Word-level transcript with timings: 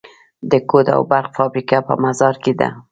د 0.51 0.53
کود 0.69 0.87
او 0.95 1.01
برق 1.11 1.31
فابریکه 1.37 1.77
په 1.87 1.93
مزار 2.03 2.35
کې 2.43 2.53
ده 2.59 2.69